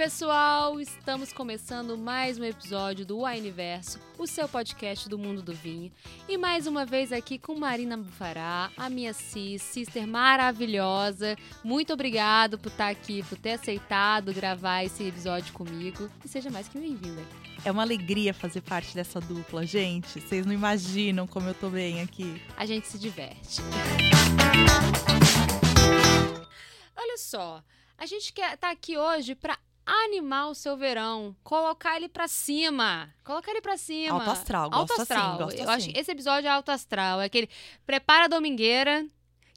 [0.00, 0.80] pessoal!
[0.80, 5.92] Estamos começando mais um episódio do Wineverso, o seu podcast do mundo do vinho.
[6.26, 11.36] E mais uma vez aqui com Marina Bufará, a minha cis, sister maravilhosa.
[11.62, 16.10] Muito obrigado por estar aqui, por ter aceitado gravar esse episódio comigo.
[16.24, 17.20] E seja mais que bem-vinda.
[17.62, 20.18] É uma alegria fazer parte dessa dupla, gente.
[20.18, 22.40] Vocês não imaginam como eu tô bem aqui.
[22.56, 23.60] A gente se diverte.
[26.96, 27.62] Olha só,
[27.98, 33.12] a gente quer tá aqui hoje para animar o seu verão, colocar ele pra cima.
[33.24, 34.14] Colocar ele pra cima.
[34.14, 35.28] Alto astral, Alto gosto astral.
[35.28, 35.72] assim, gosto Eu assim.
[35.72, 37.20] acho que esse episódio é alto astral.
[37.20, 37.48] É aquele
[37.86, 39.06] prepara a domingueira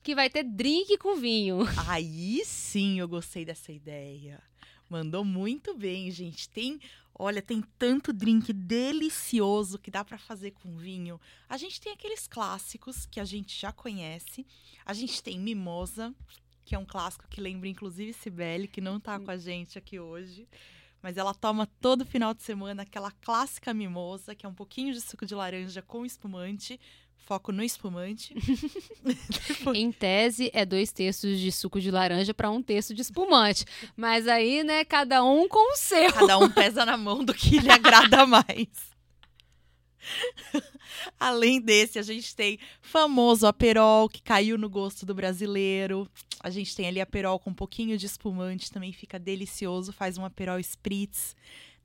[0.02, 1.60] que vai ter drink com vinho.
[1.88, 4.42] Aí sim eu gostei dessa ideia.
[4.90, 6.50] Mandou muito bem, gente.
[6.50, 6.80] Tem,
[7.18, 11.20] olha, tem tanto drink delicioso que dá pra fazer com vinho.
[11.50, 14.46] A gente tem aqueles clássicos que a gente já conhece.
[14.86, 16.14] A gente tem mimosa,
[16.66, 20.00] que é um clássico que lembra inclusive Cibele, que não tá com a gente aqui
[20.00, 20.48] hoje.
[21.02, 25.02] Mas ela toma todo final de semana aquela clássica mimosa, que é um pouquinho de
[25.02, 26.80] suco de laranja com espumante.
[27.26, 28.34] Foco no espumante.
[29.74, 33.66] Em tese, é dois terços de suco de laranja para um terço de espumante.
[33.96, 36.12] Mas aí, né, cada um com o seu.
[36.12, 38.93] Cada um pesa na mão do que lhe agrada mais.
[41.20, 46.10] Além desse, a gente tem famoso aperol, que caiu no gosto do brasileiro.
[46.40, 50.26] A gente tem ali aperol com um pouquinho de espumante, também fica delicioso, faz um
[50.26, 51.36] aperol spritz.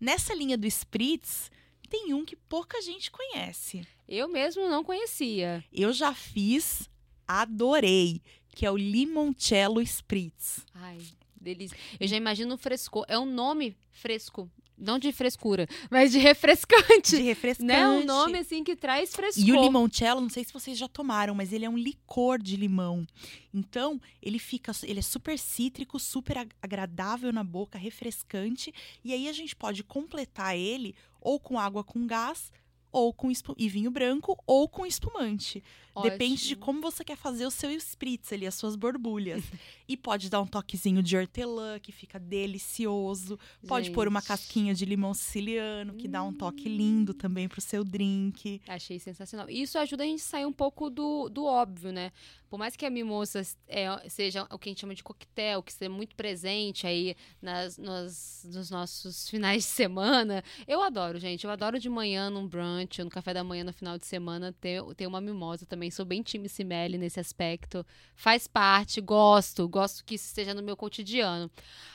[0.01, 1.51] Nessa linha do spritz,
[1.89, 3.87] tem um que pouca gente conhece.
[4.09, 5.65] Eu mesmo não conhecia.
[5.73, 6.89] Eu já fiz,
[7.27, 8.23] adorei,
[8.55, 10.67] que é o limoncello spritz.
[10.75, 10.99] Ai,
[11.41, 11.77] delícia.
[11.99, 13.05] Eu já imagino o frescor.
[13.09, 14.51] É um nome fresco.
[14.81, 17.17] Não de frescura, mas de refrescante.
[17.17, 17.67] De refrescante.
[17.67, 17.87] Né?
[17.89, 19.45] Um nome assim que traz frescor.
[19.45, 22.57] E o limoncello, não sei se vocês já tomaram, mas ele é um licor de
[22.57, 23.05] limão.
[23.53, 28.73] Então, ele fica, ele é super cítrico, super ag- agradável na boca, refrescante.
[29.05, 32.53] E aí a gente pode completar ele ou com água com gás,
[32.93, 35.63] ou com e vinho branco, ou com espumante.
[36.03, 39.43] Depende de como você quer fazer o seu spritz ali, as suas borbulhas.
[39.89, 43.39] e pode dar um toquezinho de hortelã, que fica delicioso.
[43.67, 47.61] Pode pôr uma Gente, casquinha de limão siciliano, que dá um toque lindo também pro
[47.61, 48.61] seu drink.
[48.69, 49.49] Achei sensacional.
[49.49, 52.13] Isso ajuda a gente a sair um pouco do, do óbvio, né?
[52.49, 55.73] Por mais que a mimosa é, seja o que a gente chama de coquetel, que
[55.73, 61.45] seja muito presente aí nas, nos, nos nossos finais de semana, eu adoro, gente.
[61.45, 64.83] Eu adoro de manhã num brunch, no café da manhã no final de semana, ter,
[64.95, 65.88] ter uma mimosa também.
[65.91, 67.85] Sou bem time Cimeli nesse aspecto.
[68.15, 71.51] Faz parte, gosto, gosto que isso esteja no meu cotidiano.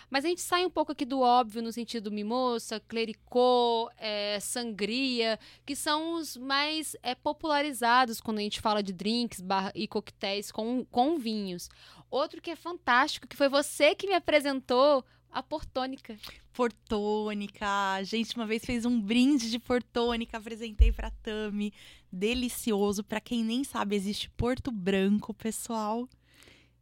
[0.09, 5.40] Mas a gente sai um pouco aqui do óbvio no sentido mimosa, clericô, é, sangria,
[5.66, 10.52] que são os mais é, popularizados quando a gente fala de drinks barra- e coquetéis
[10.52, 11.68] com, com vinhos.
[12.12, 16.16] Outro que é fantástico, que foi você que me apresentou, a portônica.
[16.53, 17.66] Portônica.
[17.66, 21.74] A gente uma vez fez um brinde de portônica, apresentei pra Tami.
[22.13, 23.03] Delicioso.
[23.03, 26.07] Pra quem nem sabe, existe Porto Branco, pessoal.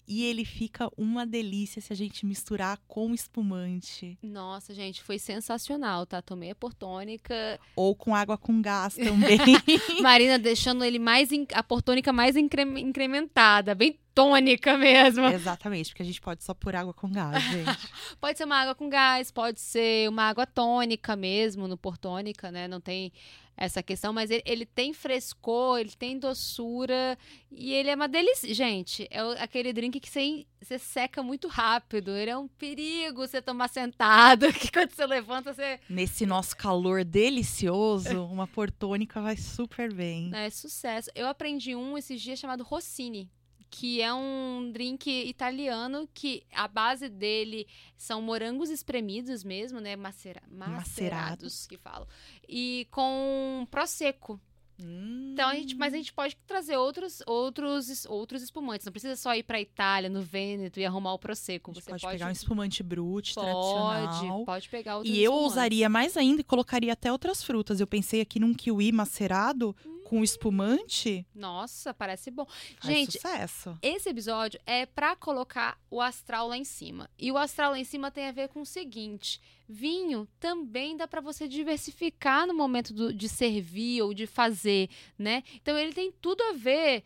[0.07, 4.17] E ele fica uma delícia se a gente misturar com espumante.
[4.21, 6.21] Nossa, gente, foi sensacional, tá?
[6.21, 7.57] Tomei a portônica.
[7.77, 9.37] Ou com água com gás também.
[10.01, 11.29] Marina deixando ele mais.
[11.53, 15.25] a portônica mais incre- incrementada, bem tônica mesmo.
[15.27, 17.87] Exatamente, porque a gente pode só pôr água com gás, gente.
[18.19, 22.67] Pode ser uma água com gás, pode ser uma água tônica mesmo, no portônica, né?
[22.67, 23.13] Não tem
[23.55, 27.17] essa questão, mas ele, ele tem frescor, ele tem doçura
[27.51, 28.53] e ele é uma delícia.
[28.53, 32.11] Gente, é aquele drink que você, você seca muito rápido.
[32.11, 35.79] Ele é um perigo você tomar sentado, que quando você levanta, você.
[35.89, 40.31] Nesse nosso calor delicioso, uma portônica vai super bem.
[40.33, 41.09] É sucesso.
[41.13, 43.29] Eu aprendi um esses dias chamado Rossini.
[43.73, 47.65] Que é um drink italiano que a base dele
[47.97, 49.95] são morangos espremidos mesmo, né?
[49.95, 51.67] Macera macerados, Macerados.
[51.67, 52.05] que falam.
[52.47, 54.39] E com prosecco.
[54.83, 58.83] Então a gente, mas a gente pode trazer outros, outros, outros espumantes.
[58.83, 61.71] Não precisa só ir pra Itália, no Vêneto e arrumar o prosecco.
[61.71, 64.43] Você pode, pode pegar um espumante pode, tradicional.
[64.43, 65.51] pode pegar outros E eu espumantes.
[65.53, 67.79] usaria mais ainda e colocaria até outras frutas.
[67.79, 69.75] Eu pensei aqui num kiwi macerado
[70.11, 71.25] com espumante.
[71.33, 72.45] Nossa, parece bom.
[72.45, 73.77] Faz Gente, sucesso.
[73.81, 77.09] Esse episódio é pra colocar o astral lá em cima.
[77.17, 81.07] E o astral lá em cima tem a ver com o seguinte: vinho também dá
[81.07, 85.43] pra você diversificar no momento do- de servir ou de fazer, né?
[85.55, 87.05] Então ele tem tudo a ver,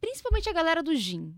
[0.00, 1.34] principalmente a galera do gin.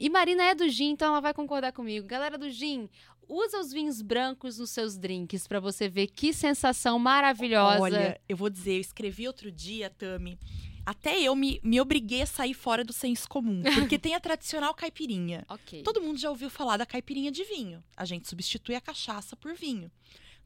[0.00, 2.06] E Marina é do gin, então ela vai concordar comigo.
[2.06, 2.88] Galera do gin,
[3.28, 7.82] usa os vinhos brancos nos seus drinks pra você ver que sensação maravilhosa.
[7.82, 10.38] Olha, eu vou dizer, eu escrevi outro dia, Tami.
[10.86, 14.72] Até eu me, me obriguei a sair fora do senso comum, porque tem a tradicional
[14.72, 15.44] caipirinha.
[15.48, 15.82] Ok.
[15.82, 17.84] Todo mundo já ouviu falar da caipirinha de vinho.
[17.94, 19.90] A gente substitui a cachaça por vinho.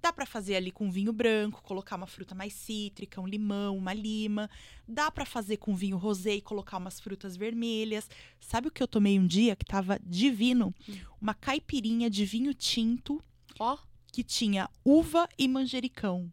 [0.02, 3.94] Dá para fazer ali com vinho branco, colocar uma fruta mais cítrica, um limão, uma
[3.94, 4.50] lima.
[4.86, 8.10] Dá para fazer com vinho rosé e colocar umas frutas vermelhas.
[8.40, 10.74] Sabe o que eu tomei um dia que tava divino?
[10.88, 10.94] Hum.
[11.20, 13.22] Uma caipirinha de vinho tinto
[13.60, 13.78] Ó,
[14.12, 16.32] que tinha uva e manjericão.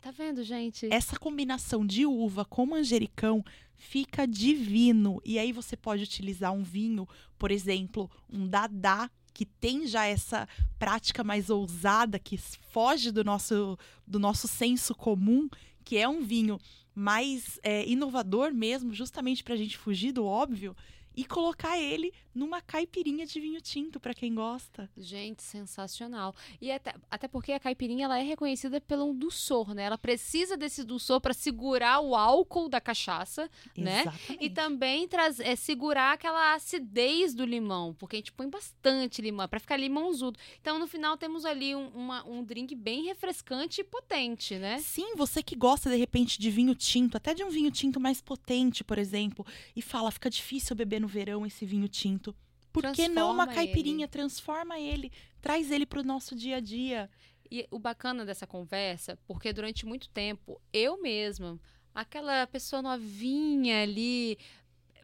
[0.00, 0.86] tá vendo, gente?
[0.92, 3.44] Essa combinação de uva com manjericão
[3.74, 5.20] fica divino.
[5.24, 10.48] E aí você pode utilizar um vinho, por exemplo, um dadá, que tem já essa
[10.80, 15.48] prática mais ousada, que foge do nosso, do nosso senso comum,
[15.84, 16.58] que é um vinho
[16.92, 20.74] mais é, inovador mesmo, justamente para a gente fugir do óbvio,
[21.18, 24.88] e colocar ele numa caipirinha de vinho tinto, para quem gosta.
[24.96, 26.32] Gente, sensacional.
[26.60, 29.82] E até, até porque a caipirinha ela é reconhecida pelo dulçor, né?
[29.82, 34.02] Ela precisa desse dulçor para segurar o álcool da cachaça, né?
[34.02, 34.44] Exatamente.
[34.44, 39.48] E também traz, é, segurar aquela acidez do limão, porque a gente põe bastante limão,
[39.48, 40.38] para ficar limãozudo.
[40.60, 44.78] Então, no final, temos ali um, uma- um drink bem refrescante e potente, né?
[44.78, 48.20] Sim, você que gosta de repente de vinho tinto, até de um vinho tinto mais
[48.20, 49.44] potente, por exemplo,
[49.74, 52.34] e fala, fica difícil beber no verão esse vinho tinto.
[52.72, 54.06] Por que não uma caipirinha?
[54.06, 55.10] Transforma ele,
[55.40, 57.10] traz ele pro nosso dia a dia.
[57.50, 61.58] E o bacana dessa conversa, porque durante muito tempo, eu mesma,
[61.94, 64.38] aquela pessoa novinha ali,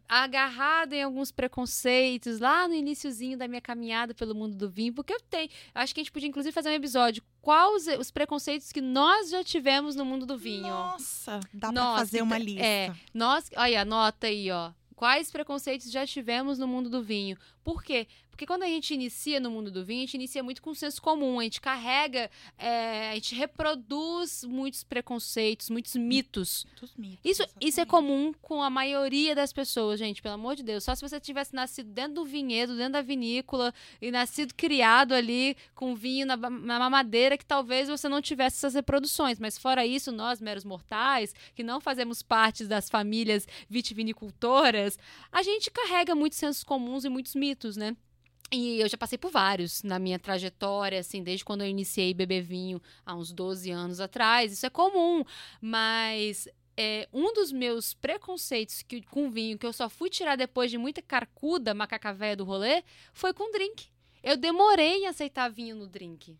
[0.06, 5.15] agarrada em alguns preconceitos, lá no iniciozinho da minha caminhada pelo mundo do vinho, porque
[5.15, 8.81] eu tenho, acho que a gente podia inclusive fazer um episódio, quais os preconceitos que
[8.81, 10.69] nós já tivemos no mundo do vinho.
[10.69, 12.67] Nossa, dá pra Nossa, fazer uma então, lista.
[12.67, 12.95] é.
[13.12, 14.71] Nós, olha, anota aí, ó.
[14.96, 17.37] Quais preconceitos já tivemos no mundo do vinho?
[17.62, 18.06] Por quê?
[18.35, 21.01] Porque quando a gente inicia no mundo do vinho, a gente inicia muito com senso
[21.01, 22.29] comum, a gente carrega,
[22.59, 26.67] é, a gente reproduz muitos preconceitos, muitos mitos.
[26.67, 30.65] Muitos mitos, Isso, isso é comum com a maioria das pessoas, gente, pelo amor de
[30.65, 30.83] Deus.
[30.83, 33.73] Só se você tivesse nascido dentro do vinhedo, dentro da vinícola,
[34.03, 38.75] e nascido criado ali com vinho na, na mamadeira, que talvez você não tivesse essas
[38.75, 39.39] reproduções.
[39.39, 44.99] Mas fora isso, nós, meros mortais, que não fazemos parte das famílias vitivinicultoras,
[45.31, 47.97] a gente carrega muitos sensos comuns e muitos mitos, né?
[48.52, 52.43] E eu já passei por vários na minha trajetória, assim, desde quando eu iniciei beber
[52.43, 54.52] vinho há uns 12 anos atrás.
[54.52, 55.25] Isso é comum,
[55.61, 60.70] mas é, um dos meus preconceitos que, com vinho, que eu só fui tirar depois
[60.70, 62.82] de muita carcuda, macaca véia do rolê,
[63.12, 63.88] foi com drink.
[64.23, 66.37] Eu demorei em aceitar vinho no drink.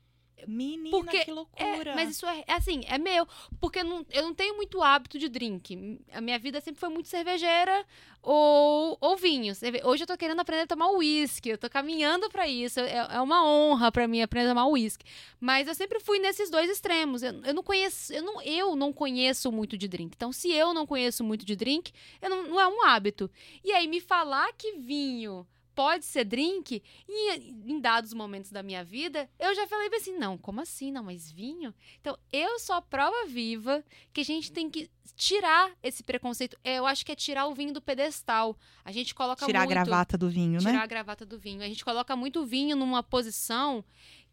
[0.47, 1.91] Menina, Porque- que loucura.
[1.91, 3.27] É, mas isso é, é assim, é meu.
[3.61, 5.99] Porque eu não, eu não tenho muito hábito de drink.
[6.13, 7.85] A minha vida sempre foi muito cervejeira
[8.23, 9.55] ou, ou vinho.
[9.85, 11.51] Hoje eu tô querendo aprender a tomar uísque.
[11.51, 12.81] Eu tô caminhando pra isso.
[12.81, 15.05] É, é uma honra pra mim aprender a tomar uísque.
[15.41, 17.23] Mas eu sempre fui nesses dois extremos.
[17.23, 20.15] Eu, eu não conheço, eu não, eu não conheço muito de drink.
[20.17, 23.31] Então, se eu não conheço muito de drink, eu não, não é um hábito.
[23.63, 27.37] E aí, me falar que vinho pode ser drink, e
[27.67, 30.91] em dados momentos da minha vida, eu já falei assim, não, como assim?
[30.93, 31.75] Não, mas vinho?
[32.01, 36.57] Então, eu sou a prova viva que a gente tem que tirar esse preconceito.
[36.65, 38.57] É, Eu acho que é tirar o vinho do pedestal.
[38.85, 39.73] A gente coloca Tirar muito...
[39.73, 40.79] a gravata do vinho, Tirar né?
[40.79, 41.63] a gravata do vinho.
[41.63, 43.85] A gente coloca muito vinho numa posição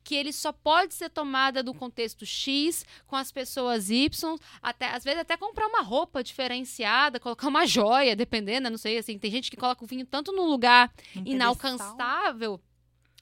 [0.04, 5.04] que ele só pode ser tomada do contexto X, com as pessoas Y, até, às
[5.04, 9.52] vezes até comprar uma roupa diferenciada, colocar uma joia, dependendo, não sei, assim, tem gente
[9.52, 10.92] que coloca o vinho tanto num lugar
[11.26, 12.60] inalcançável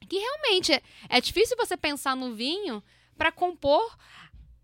[0.07, 2.83] que realmente é, é difícil você pensar no vinho
[3.17, 3.95] para compor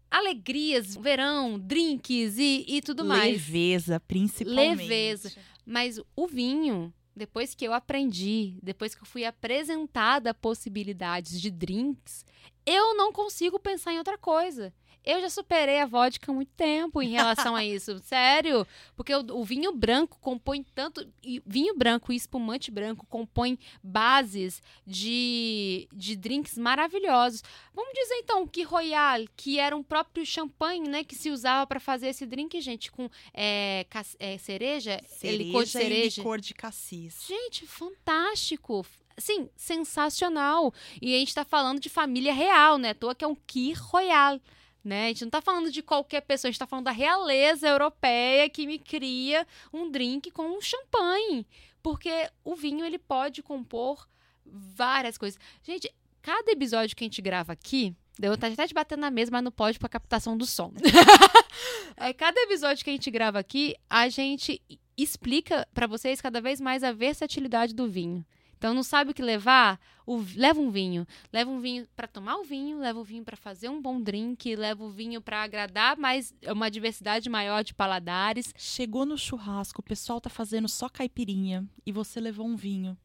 [0.10, 3.34] alegrias, verão, drinks e, e tudo mais.
[3.34, 4.80] Leveza, principalmente.
[4.80, 5.34] Leveza.
[5.66, 11.50] Mas o vinho, depois que eu aprendi, depois que eu fui apresentada a possibilidades de
[11.50, 12.26] drinks,
[12.66, 14.74] eu não consigo pensar em outra coisa.
[15.06, 18.00] Eu já superei a vodka há muito tempo em relação a isso.
[18.04, 18.66] Sério.
[18.96, 21.08] Porque o, o vinho branco compõe tanto.
[21.24, 27.44] e vinho branco e espumante branco compõem bases de, de drinks maravilhosos.
[27.72, 31.04] Vamos dizer então que Royal, que era um próprio champanhe, né?
[31.04, 33.86] Que se usava para fazer esse drink, gente, com é,
[34.18, 36.22] é, cereja, Cereja licor de e cereja.
[36.22, 37.26] licor de cassis.
[37.28, 38.84] Gente, fantástico.
[39.18, 40.74] Sim, sensacional.
[41.02, 42.90] E a gente tá falando de família real, né?
[42.90, 44.40] À toa que é um Kir Royal.
[44.84, 45.06] Né?
[45.06, 48.48] A gente não tá falando de qualquer pessoa, a gente tá falando da realeza europeia
[48.48, 51.48] que me cria um drink com um champanhe.
[51.82, 54.08] Porque o vinho, ele pode compor
[54.46, 55.40] várias coisas.
[55.64, 55.92] Gente,
[56.22, 59.44] cada episódio que a gente grava aqui, deu vontade até de bater na mesa, mas
[59.44, 60.72] não pode pra captação do som.
[61.98, 64.62] é, cada episódio que a gente grava aqui, a gente
[64.98, 68.26] explica pra vocês cada vez mais a versatilidade do vinho.
[68.58, 69.80] Então não sabe o que levar?
[70.06, 71.06] O, leva um vinho.
[71.32, 74.56] Leva um vinho para tomar o vinho, leva o vinho para fazer um bom drink,
[74.56, 78.54] leva o vinho para agradar mais uma diversidade maior de paladares.
[78.58, 82.94] Chegou no churrasco, o pessoal tá fazendo só caipirinha e você levou um vinho.
[82.94, 82.98] O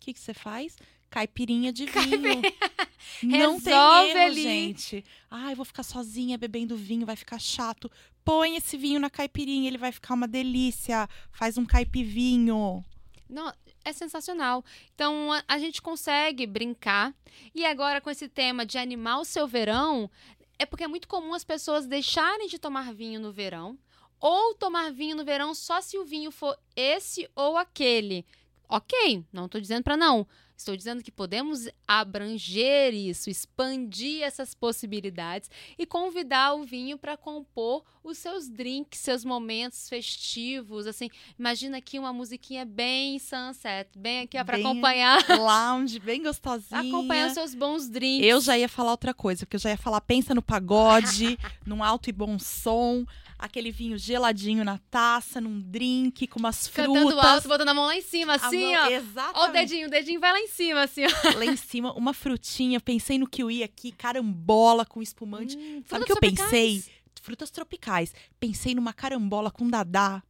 [0.00, 0.76] que que você faz?
[1.10, 2.42] Caipirinha de vinho.
[3.22, 4.42] Não tem Resolve erro, ali.
[4.42, 5.04] gente.
[5.30, 7.90] Ai, vou ficar sozinha bebendo vinho, vai ficar chato.
[8.24, 11.08] Põe esse vinho na caipirinha, ele vai ficar uma delícia.
[11.32, 12.84] Faz um caipivinho.
[13.28, 13.52] Não,
[13.84, 14.64] é sensacional.
[14.94, 17.14] Então a, a gente consegue brincar.
[17.54, 20.10] E agora com esse tema de animar o seu verão,
[20.58, 23.78] é porque é muito comum as pessoas deixarem de tomar vinho no verão
[24.20, 28.26] ou tomar vinho no verão só se o vinho for esse ou aquele.
[28.68, 30.26] Ok, não estou dizendo para não.
[30.58, 35.48] Estou dizendo que podemos abranger isso, expandir essas possibilidades
[35.78, 40.88] e convidar o vinho para compor os seus drinks, seus momentos festivos.
[40.88, 46.80] Assim, imagina aqui uma musiquinha bem sunset, bem aqui para acompanhar, Lounge, bem gostosinha.
[46.80, 48.26] acompanhar os seus bons drinks.
[48.26, 51.84] Eu já ia falar outra coisa, porque eu já ia falar, pensa no pagode, num
[51.84, 53.04] alto e bom som,
[53.38, 56.92] aquele vinho geladinho na taça, num drink, com umas frutas.
[57.04, 58.90] cantando alto, botando a mão lá em cima, assim, mão- ó.
[58.90, 59.38] Exatamente.
[59.38, 61.38] Ó o dedinho, o dedinho vai lá em cima, assim, ó.
[61.38, 62.80] Lá em cima, uma frutinha.
[62.80, 65.56] Pensei no kiwi aqui, carambola com espumante.
[65.56, 66.50] Hum, Sabe o que eu tropicais.
[66.50, 66.84] pensei?
[67.22, 68.12] Frutas tropicais.
[68.40, 70.22] Pensei numa carambola com dadá.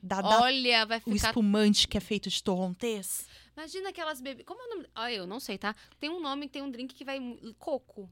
[0.00, 3.26] Dadá, Olha, vai o ficar espumante que é feito de torrontês.
[3.56, 4.46] Imagina aquelas bebidas.
[4.46, 4.86] Como é o nome?
[4.94, 5.74] Ah, eu não sei, tá?
[5.98, 7.18] Tem um nome, tem um drink que vai.
[7.58, 8.08] Coco.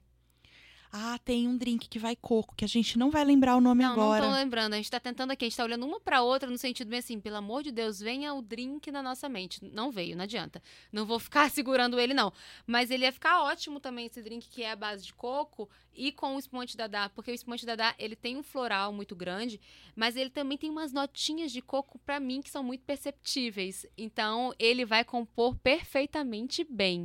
[0.93, 3.83] Ah, tem um drink que vai coco, que a gente não vai lembrar o nome
[3.83, 4.25] Não, agora.
[4.25, 4.75] não tô lembrando.
[4.75, 6.99] A gente tá tentando aqui, a gente tá olhando uma pra outra no sentido bem
[6.99, 9.65] assim, pelo amor de Deus, venha o drink na nossa mente.
[9.65, 10.63] Não veio, não adianta.
[10.93, 12.33] Não vou ficar segurando ele, não.
[12.67, 16.13] Mas ele ia ficar ótimo também, esse drink que é a base de coco e
[16.13, 19.61] com o espumante dadá, porque o espumante dadá, ele tem um floral muito grande,
[19.95, 23.87] mas ele também tem umas notinhas de coco pra mim que são muito perceptíveis.
[23.97, 27.03] Então, ele vai compor perfeitamente bem.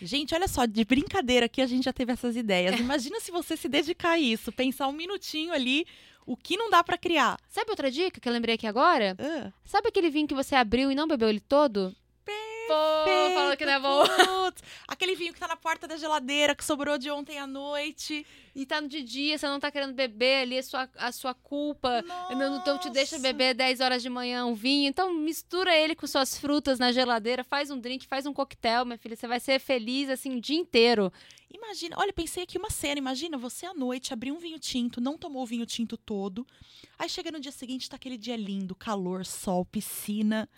[0.00, 2.78] Gente, olha só, de brincadeira aqui a gente já teve essas ideias.
[2.78, 5.86] Imagina se você se dedicar a isso, pensar um minutinho ali,
[6.26, 7.38] o que não dá pra criar.
[7.48, 9.16] Sabe outra dica que eu lembrei aqui agora?
[9.18, 11.94] Ah, Sabe aquele vinho que você abriu e não bebeu ele todo?
[12.66, 14.04] Pô, falou que não é bom.
[14.44, 18.26] Putz, aquele vinho que tá na porta da geladeira, que sobrou de ontem à noite.
[18.54, 21.34] E tá no de dia, você não tá querendo beber ali, é sua, a sua
[21.34, 22.02] culpa.
[22.02, 23.26] Não, então te deixa Nossa.
[23.26, 24.88] beber 10 horas de manhã um vinho.
[24.88, 28.98] Então mistura ele com suas frutas na geladeira, faz um drink, faz um coquetel, minha
[28.98, 29.16] filha.
[29.16, 31.12] Você vai ser feliz assim o dia inteiro.
[31.50, 32.98] Imagina, olha, pensei aqui uma cena.
[32.98, 36.46] Imagina você à noite abrir um vinho tinto, não tomou o vinho tinto todo.
[36.98, 40.48] Aí chega no dia seguinte, tá aquele dia lindo, calor, sol, piscina.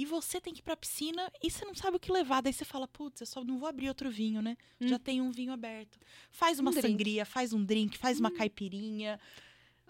[0.00, 2.40] E você tem que ir pra piscina e você não sabe o que levar.
[2.40, 4.56] Daí você fala, putz, eu só não vou abrir outro vinho, né?
[4.80, 4.88] Hum.
[4.88, 5.98] Já tem um vinho aberto.
[6.30, 6.86] Faz uma Um drink.
[6.86, 6.90] Hum.
[6.90, 9.20] sangria, faz um drink, faz uma caipirinha.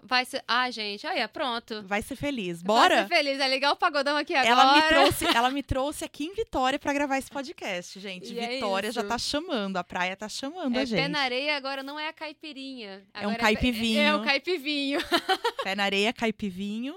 [0.02, 0.42] Vai ser.
[0.48, 1.82] Ah, gente, olha, pronto.
[1.82, 2.62] Vai ser feliz.
[2.62, 3.02] Vai Bora?
[3.02, 3.38] ser feliz.
[3.38, 4.50] É ligar o pagodão aqui agora.
[4.50, 8.32] Ela me, trouxe, ela me trouxe aqui em Vitória pra gravar esse podcast, gente.
[8.32, 9.08] E é Vitória já isso.
[9.08, 11.08] tá chamando, a praia tá chamando É a pé gente.
[11.08, 13.06] na areia, agora não é a caipirinha.
[13.12, 14.00] É um Agora caipivinho.
[14.00, 15.00] É, é um caipivinho.
[15.62, 16.94] Pé na areia, caipivinho,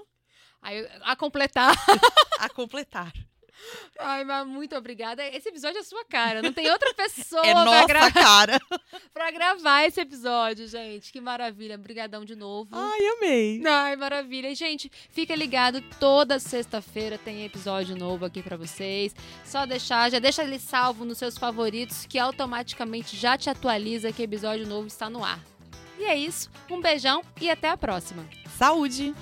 [0.63, 1.75] Aí, a completar.
[2.39, 3.12] a completar.
[3.98, 5.25] Ai, mas muito obrigada.
[5.27, 6.41] Esse episódio é sua cara.
[6.41, 8.62] Não tem outra pessoa é pra, nossa gra- cara.
[9.13, 11.13] pra gravar esse episódio, gente.
[11.13, 11.75] Que maravilha.
[11.75, 12.70] Obrigadão de novo.
[12.74, 13.62] Ai, amei.
[13.65, 14.50] Ai, maravilha.
[14.50, 19.15] E, Gente, fica ligado, toda sexta-feira tem episódio novo aqui pra vocês.
[19.46, 24.24] Só deixar, já deixa ele salvo nos seus favoritos, que automaticamente já te atualiza que
[24.24, 25.39] episódio novo está no ar.
[25.98, 28.27] E é isso, um beijão e até a próxima.
[28.58, 29.13] Saúde.